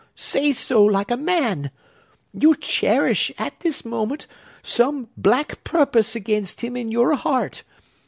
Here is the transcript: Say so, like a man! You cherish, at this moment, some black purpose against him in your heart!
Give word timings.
Say 0.15 0.51
so, 0.51 0.83
like 0.83 1.11
a 1.11 1.15
man! 1.15 1.69
You 2.33 2.55
cherish, 2.55 3.31
at 3.37 3.59
this 3.59 3.85
moment, 3.85 4.25
some 4.63 5.09
black 5.15 5.63
purpose 5.63 6.15
against 6.15 6.61
him 6.61 6.75
in 6.75 6.89
your 6.89 7.13
heart! 7.13 7.61